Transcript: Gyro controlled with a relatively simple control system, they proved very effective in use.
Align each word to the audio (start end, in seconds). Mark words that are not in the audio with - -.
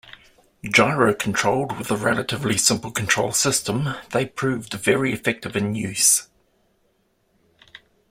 Gyro 0.67 1.13
controlled 1.13 1.77
with 1.77 1.91
a 1.91 1.95
relatively 1.95 2.57
simple 2.57 2.89
control 2.89 3.33
system, 3.33 3.89
they 4.09 4.25
proved 4.25 4.73
very 4.73 5.13
effective 5.13 5.55
in 5.55 5.75
use. 5.75 6.27